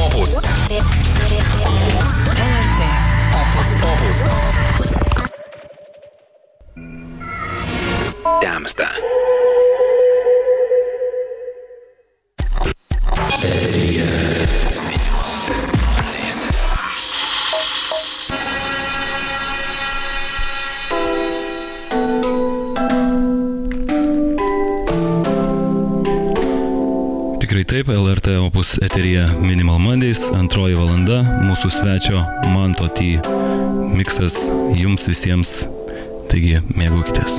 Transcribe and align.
Opus. 0.00 0.40
LRT 2.40 2.80
Opus. 3.36 3.70
Opus. 3.84 4.18
Temsta. 8.40 8.88
Taip, 27.70 27.88
LRT 27.88 28.28
opus 28.46 28.78
eterija 28.82 29.28
Minimal 29.40 29.78
Mondays, 29.78 30.24
antroji 30.34 30.74
valanda, 30.74 31.20
mūsų 31.44 31.70
svečio 31.70 32.24
Manto 32.50 32.90
T. 32.98 33.20
Miksas 33.94 34.42
jums 34.74 35.06
visiems, 35.06 35.60
taigi 36.32 36.58
mėgaukitės. 36.74 37.38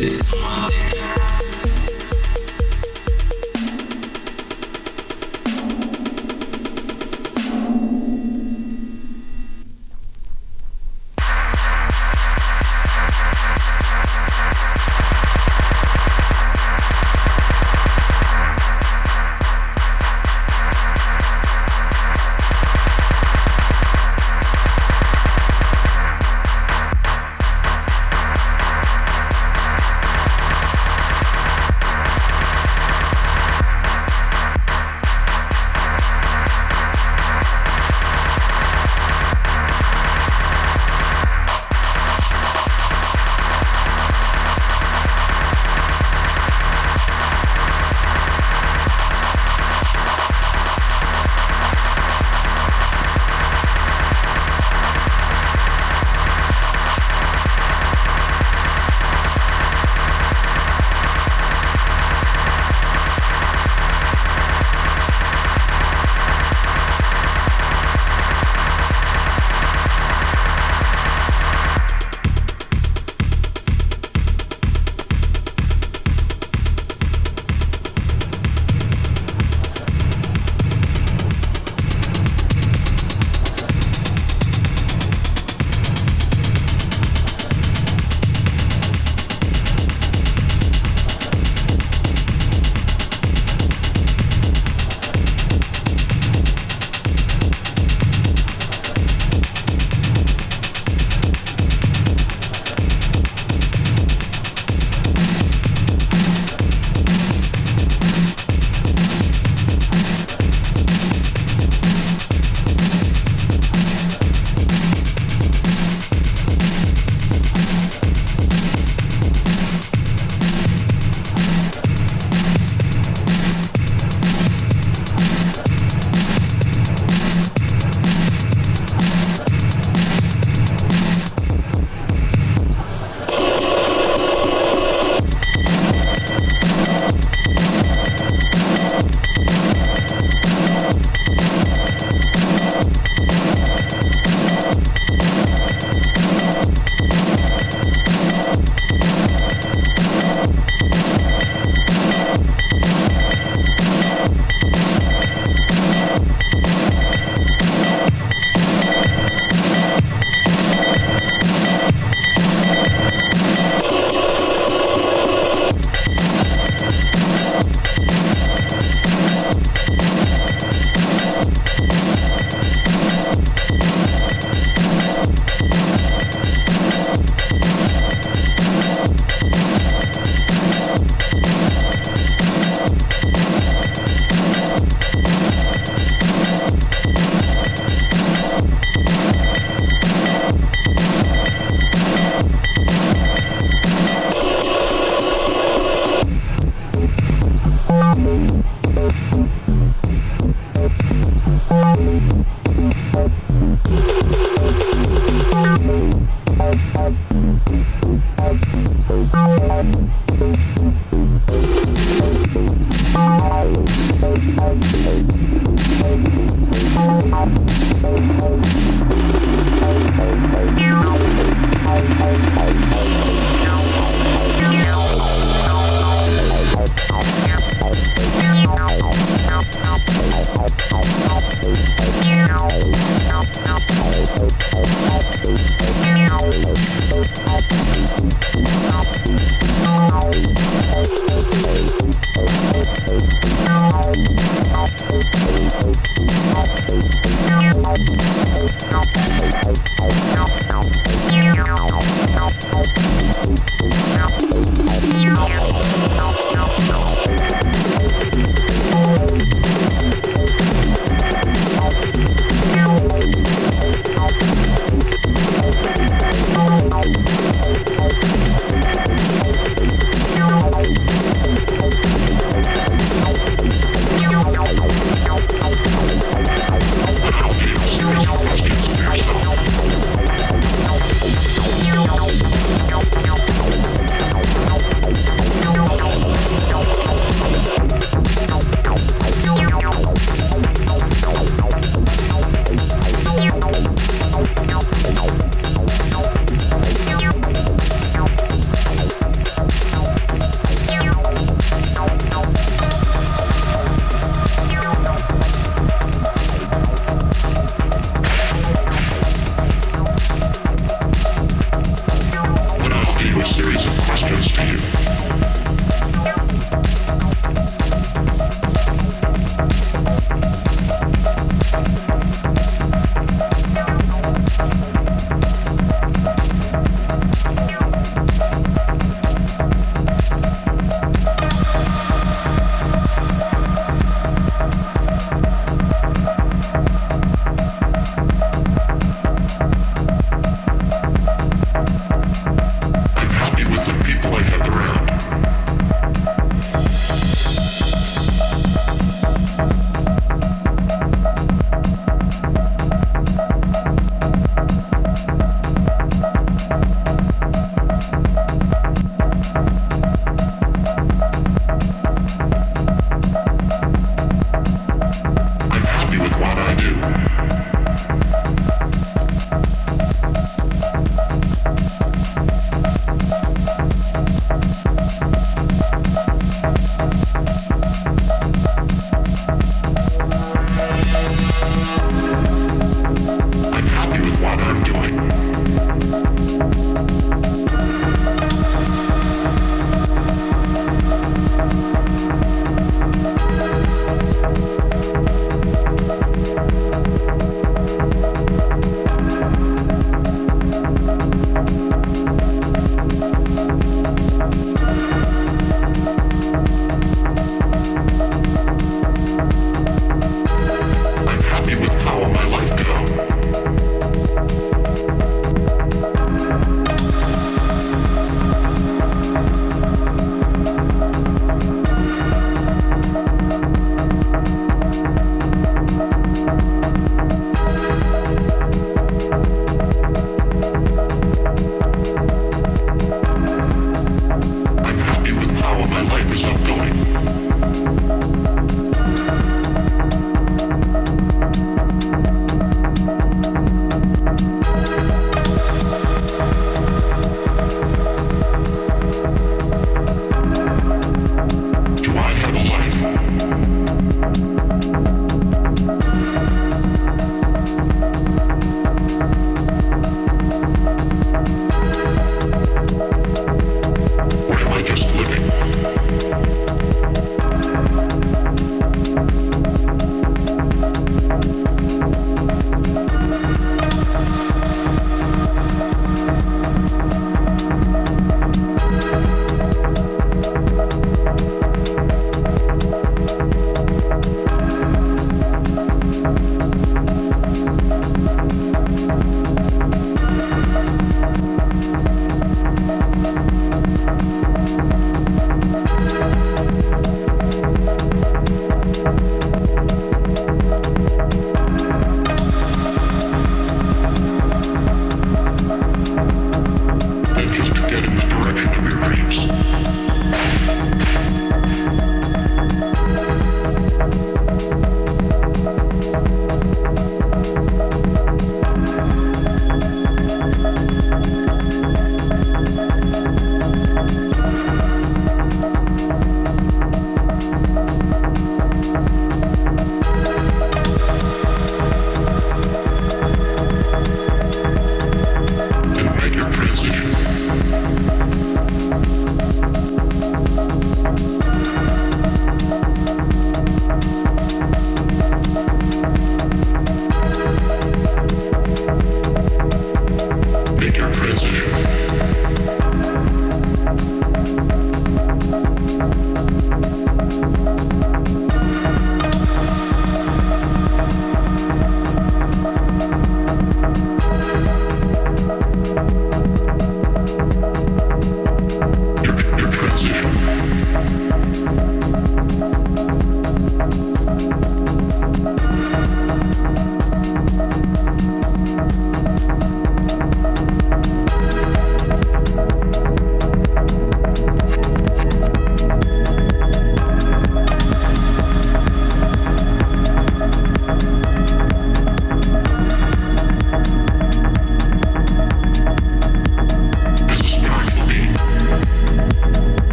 this. 0.00 0.39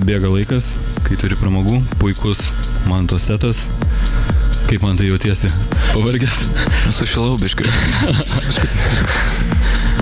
Greit 0.00 0.06
bėga 0.06 0.30
laikas, 0.32 0.76
kai 1.04 1.16
turi 1.18 1.36
pramogų, 1.36 1.80
puikus 2.00 2.52
manto 2.88 3.18
setas. 3.20 3.68
Kaip 4.68 4.82
man 4.82 4.96
tai 4.96 5.08
jautiesi? 5.08 5.50
Pavargęs? 5.92 6.48
Sušilau 6.94 7.36
biškai. 7.40 7.66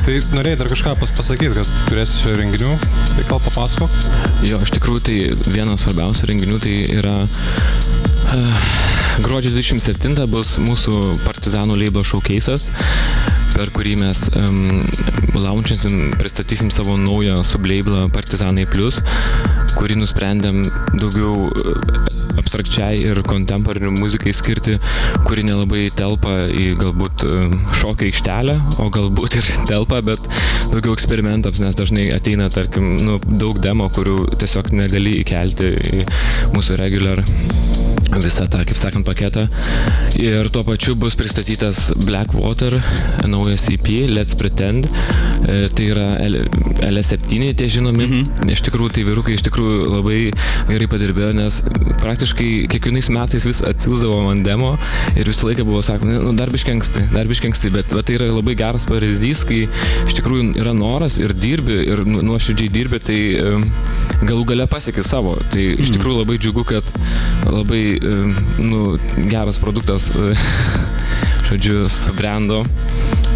Tai 0.08 0.14
norėjai 0.32 0.56
dar 0.56 0.70
kažką 0.70 0.94
pas 1.00 1.10
pasakyti, 1.12 1.52
kad 1.52 1.72
turėsi 1.88 2.22
čia 2.22 2.30
renginių, 2.38 2.70
tai 3.10 3.24
gal 3.28 3.42
papasako. 3.44 3.88
Jo, 4.46 4.56
iš 4.64 4.70
tikrųjų 4.72 5.02
tai 5.04 5.16
vienas 5.52 5.82
svarbiausių 5.84 6.30
renginių 6.30 6.60
tai 6.64 6.76
yra 6.94 7.16
uh, 7.26 8.62
gruodžio 9.26 9.52
27 9.52 10.24
bus 10.32 10.54
mūsų 10.64 10.94
partizanų 11.26 11.76
leibo 11.82 12.00
showcase'as, 12.06 12.70
per 13.52 13.68
kurį 13.74 13.98
mes 14.00 14.24
um, 14.38 14.86
launčinsim, 15.36 16.14
pristatysim 16.16 16.72
savo 16.72 16.96
naują 16.96 17.42
sublaiblą 17.44 18.08
Partizanai 18.14 18.64
Plus, 18.70 19.02
kurį 19.78 19.98
nusprendėm 20.00 20.64
daugiau 20.98 21.48
uh, 21.48 22.08
abstrakčiai 22.38 23.02
ir 23.02 23.20
kontemporinių 23.26 23.92
muzikai 23.98 24.32
skirti, 24.36 24.76
kuri 25.26 25.44
nelabai 25.46 25.86
telpa 25.94 26.46
į 26.48 26.70
galbūt 26.78 27.24
um, 27.28 27.56
šokio 27.80 28.08
aikštelę, 28.08 28.56
o 28.82 28.88
galbūt 28.94 29.38
ir 29.40 29.50
telpa, 29.70 30.00
bet 30.06 30.30
daugiau 30.72 30.96
eksperimentams, 30.96 31.62
nes 31.64 31.78
dažnai 31.78 32.08
ateina, 32.14 32.48
tarkim, 32.52 32.96
nu, 33.04 33.18
daug 33.28 33.60
demo, 33.64 33.90
kurių 33.94 34.20
tiesiog 34.38 34.72
negali 34.76 35.18
įkelti 35.22 35.72
į 35.98 36.06
mūsų 36.54 36.78
regular 36.80 37.24
visą 38.22 38.46
tą, 38.50 38.64
kaip 38.66 38.78
sakant, 38.78 39.06
paketą. 39.06 39.46
Ir 40.18 40.48
tuo 40.54 40.64
pačiu 40.66 40.94
bus 40.98 41.14
pristatytas 41.18 41.92
Blackwater, 42.06 42.78
naujas 43.26 43.68
EP, 43.72 43.88
Let's 44.10 44.34
Pretend. 44.38 44.88
E, 45.46 45.68
tai 45.74 45.86
yra 45.92 46.06
L- 46.26 46.48
LS7, 46.88 47.54
tie 47.54 47.68
žinomi. 47.68 48.06
Mm 48.06 48.12
-hmm. 48.12 48.52
Iš 48.52 48.62
tikrųjų, 48.66 48.90
tai 48.92 49.04
vyrukai 49.04 49.34
iš 49.34 49.42
tikrųjų 49.46 49.88
labai 49.96 50.18
gerai 50.68 50.86
padirbėjo, 50.88 51.32
nes 51.34 51.62
praktiškai 52.02 52.66
kiekvienais 52.72 53.08
metais 53.14 53.44
vis 53.46 53.60
atsiūsdavo 53.62 54.22
man 54.24 54.42
demo 54.42 54.78
ir 55.16 55.26
visą 55.28 55.46
laiką 55.48 55.64
buvo 55.64 55.82
sakoma, 55.82 56.12
nu, 56.12 56.32
dar 56.32 56.50
biškengsti, 56.50 57.00
dar 57.12 57.26
biškengsti, 57.26 57.70
bet 57.70 57.92
va, 57.92 58.02
tai 58.02 58.14
yra 58.18 58.26
labai 58.32 58.54
geras 58.54 58.84
pavyzdys, 58.88 59.44
kai 59.48 59.68
iš 60.06 60.14
tikrųjų 60.18 60.56
yra 60.60 60.72
noras 60.74 61.18
ir 61.18 61.32
dirbi, 61.32 61.78
ir 61.88 62.04
nu- 62.06 62.22
nuoširdžiai 62.22 62.68
dirbi, 62.72 62.98
tai 62.98 63.18
e, 63.34 63.54
galų 64.24 64.44
gale 64.44 64.66
pasiekė 64.66 65.04
savo. 65.04 65.36
Tai 65.52 65.62
iš 65.78 65.90
tikrųjų 65.94 66.18
labai 66.22 66.38
džiugu, 66.38 66.64
kad 66.64 66.84
labai 67.46 67.98
nu, 68.58 68.98
geras 69.30 69.58
produktas, 69.62 70.10
e, 70.10 70.32
žodžiu, 71.48 71.86
subrendo. 71.92 72.64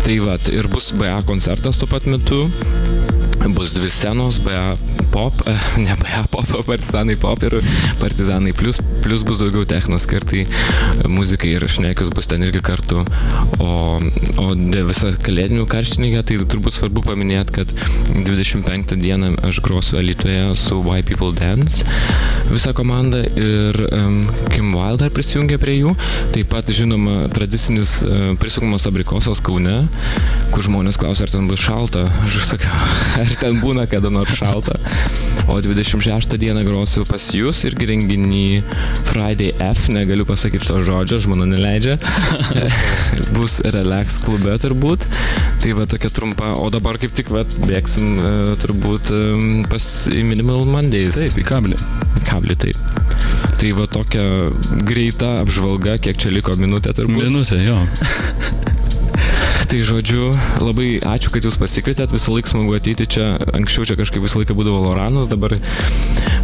Tai 0.03 0.16
va, 0.25 0.39
ir 0.51 0.66
bus 0.73 0.91
BA 0.99 1.20
koncertas 1.29 1.79
tuo 1.79 1.89
pat 1.91 2.09
metu. 2.11 2.45
Bus 3.55 3.75
dvi 3.75 3.91
scenos, 3.91 4.41
BA 4.43 4.75
pop, 5.13 5.37
e, 5.47 5.55
ne 5.85 5.97
BA 6.01 6.25
pop, 6.33 6.49
partizanai 6.67 7.17
pop 7.21 7.43
ir 7.47 7.59
partizanai 8.01 8.55
plus, 8.57 8.81
plus 9.05 9.25
bus 9.27 9.41
daugiau 9.43 9.67
techno 9.69 9.99
skirtai 10.03 10.47
muzikai 11.13 11.55
ir 11.59 11.67
šnekius 11.69 12.11
bus 12.15 12.29
ten 12.31 12.43
irgi 12.47 12.63
kartu. 12.65 13.03
O, 13.63 14.01
o 14.43 14.47
visą 14.89 15.13
kalėdinių 15.23 15.67
karštininkę, 15.71 16.23
tai 16.27 16.39
turbūt 16.53 16.77
svarbu 16.77 17.05
paminėti, 17.07 17.57
kad 17.61 17.73
25 18.27 18.97
dieną 19.03 19.35
aš 19.49 19.61
grosiu 19.65 19.99
Alitoje 20.01 20.53
su 20.59 20.81
Why 20.83 21.05
People 21.07 21.33
Dance, 21.37 21.85
visa 22.51 22.73
komanda 22.77 23.23
ir 23.39 23.79
um, 23.91 24.23
Kim 24.53 24.73
Wilder 24.77 25.13
prisijungė 25.15 25.59
prie 25.63 25.79
jų. 25.81 25.95
Taip 26.35 26.51
pat, 26.53 26.71
žinoma, 26.75 27.27
tradicinis 27.35 27.99
uh, 28.07 28.33
prisukamas 28.41 28.87
abrikosas 28.89 29.43
Kaune, 29.45 29.83
kur 30.53 30.67
žmonės 30.67 30.99
klausia, 31.01 31.27
ar 31.27 31.35
ten 31.35 31.49
bus 31.51 31.63
šalta. 31.63 32.07
Aš 32.27 32.41
sakau, 32.55 32.91
ar 33.23 33.35
ten 33.41 33.61
būna 33.63 33.87
kada 33.91 34.13
nors 34.13 34.35
šalta. 34.39 34.79
O 35.48 35.61
26 35.61 36.38
dieną 36.38 36.62
grosiu 36.64 37.03
pas 37.09 37.24
jūs 37.34 37.64
irgi 37.66 37.88
renginį 37.90 38.44
Friday 39.09 39.50
F, 39.61 39.88
negaliu 39.92 40.24
pasakyti 40.28 40.68
to 40.68 40.78
žodžio, 40.86 41.18
žmona 41.26 41.48
neleidžia. 41.50 41.98
Bus 43.36 43.59
relax 43.74 44.20
klube 44.22 44.55
turbūt. 44.62 45.07
Tai 45.62 45.74
va 45.78 45.86
tokia 45.90 46.12
trumpa, 46.14 46.55
o 46.62 46.70
dabar 46.72 46.98
kaip 47.03 47.14
tik 47.18 47.32
va 47.34 47.44
bėgsim 47.66 48.16
e, 48.16 48.32
turbūt 48.62 49.12
e, 49.12 49.22
pas 49.70 49.88
Minimal 50.12 50.64
Mondays. 50.68 51.18
Taip, 51.20 51.38
į 51.42 51.46
kablį. 51.48 51.80
Kablį 52.28 52.59
taip. 52.66 52.82
Tai 53.61 53.72
va 53.78 53.88
tokia 53.90 54.26
greita 54.86 55.36
apžvalga, 55.42 55.98
kiek 56.03 56.18
čia 56.22 56.32
liko 56.34 56.57
minutė 56.59 56.94
turbūt. 56.96 57.26
Minutė, 57.28 57.64
jo. 57.66 57.80
Tai 59.73 59.79
žodžiu, 59.81 60.27
labai 60.61 60.99
ačiū, 61.01 61.31
kad 61.33 61.47
jūs 61.49 61.57
pasikvietėt, 61.57 62.12
visą 62.12 62.35
laiką 62.35 62.51
smagu 62.51 62.75
ateiti 62.77 63.07
čia, 63.09 63.31
anksčiau 63.57 63.87
čia 63.89 63.97
kažkaip 63.97 64.20
visą 64.20 64.43
laiką 64.43 64.53
būdavo 64.59 64.83
Loranas, 64.85 65.31
dabar, 65.33 65.55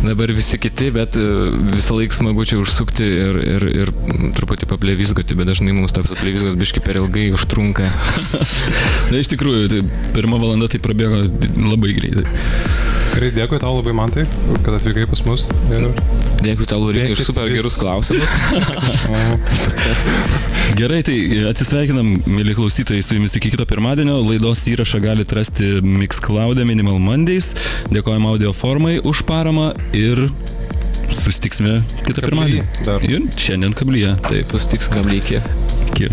dabar 0.00 0.32
visi 0.32 0.56
kiti, 0.56 0.88
bet 0.96 1.18
e, 1.20 1.26
visą 1.74 1.98
laiką 1.98 2.16
smagu 2.22 2.48
čia 2.48 2.62
užsukti 2.62 3.04
ir, 3.04 3.40
ir, 3.52 3.68
ir 3.84 3.92
truputį 4.32 4.70
paplevizgoti, 4.72 5.36
bet 5.36 5.52
dažnai 5.52 5.76
mums 5.76 5.92
tas 5.92 6.08
paplevizgas 6.08 6.56
biški 6.56 6.80
per 6.80 7.02
ilgai 7.02 7.28
užtrunka. 7.36 7.92
Na, 9.12 9.20
iš 9.20 9.28
tikrųjų, 9.36 9.68
tai 9.74 9.84
pirma 10.16 10.40
valanda 10.40 10.72
tai 10.72 10.80
prabėgo 10.80 11.26
labai 11.68 11.98
greitai. 12.00 12.24
Gerai, 13.18 13.32
dėkui 13.34 13.58
tau 13.58 13.72
labai 13.74 13.90
man 13.98 14.12
tai, 14.14 14.22
kad 14.62 14.76
atvykai 14.76 15.08
pas 15.10 15.18
mus. 15.26 15.42
Ir... 15.74 15.88
Dėkui 16.38 16.68
tau, 16.70 16.78
Lurika, 16.78 17.08
iš 17.10 17.18
Bėkit 17.18 17.26
super 17.26 17.48
vis- 17.48 17.56
gerus 17.58 17.74
klausimus. 17.80 18.30
Gerai, 20.78 21.00
tai 21.02 21.16
atsisveikinam, 21.50 22.12
mėly 22.30 22.54
klausytojai, 22.54 23.02
su 23.02 23.16
jumis 23.16 23.34
iki 23.34 23.50
kito 23.56 23.66
pirmadienio. 23.66 24.20
Laidos 24.22 24.62
įrašą 24.70 25.00
galite 25.02 25.34
rasti 25.34 25.66
Mixcloud 25.82 26.62
Minimal 26.68 27.02
Mondays. 27.02 27.56
Dėkojame 27.90 28.30
audio 28.30 28.54
formai 28.54 29.00
už 29.02 29.24
paramą 29.26 29.72
ir 29.98 30.28
susitiksime 31.10 31.80
kitą 32.06 32.22
pirmadienį. 32.22 32.62
Ir 33.10 33.26
šiandien 33.34 33.74
kablyje. 33.74 34.14
Taip, 34.30 34.46
susitiks 34.54 34.86
gablykė. 34.94 35.42
Iki. 35.90 36.06